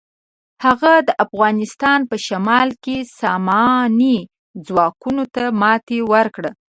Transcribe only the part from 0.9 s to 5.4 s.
د افغانستان په شمالي کې ساماني ځواکونو